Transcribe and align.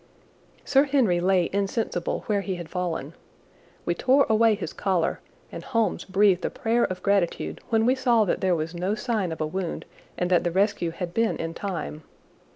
Sir 0.65 0.85
Henry 0.85 1.19
lay 1.19 1.47
insensible 1.53 2.21
where 2.21 2.41
he 2.41 2.55
had 2.55 2.69
fallen. 2.71 3.13
We 3.85 3.93
tore 3.93 4.25
away 4.29 4.55
his 4.55 4.73
collar, 4.73 5.19
and 5.51 5.63
Holmes 5.63 6.05
breathed 6.05 6.43
a 6.43 6.49
prayer 6.49 6.85
of 6.85 7.03
gratitude 7.03 7.61
when 7.69 7.85
we 7.85 7.93
saw 7.93 8.25
that 8.25 8.41
there 8.41 8.55
was 8.55 8.73
no 8.73 8.95
sign 8.95 9.31
of 9.31 9.39
a 9.41 9.45
wound 9.45 9.85
and 10.17 10.31
that 10.31 10.43
the 10.43 10.49
rescue 10.49 10.89
had 10.89 11.13
been 11.13 11.37
in 11.37 11.53
time. 11.53 12.01